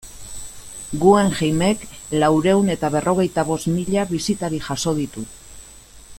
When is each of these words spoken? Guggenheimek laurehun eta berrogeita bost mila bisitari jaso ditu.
Guggenheimek 1.03 1.83
laurehun 2.23 2.73
eta 2.77 2.91
berrogeita 2.97 3.45
bost 3.51 3.71
mila 3.77 4.07
bisitari 4.15 4.63
jaso 4.71 4.97
ditu. 5.03 5.29